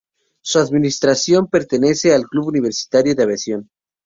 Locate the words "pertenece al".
1.47-2.23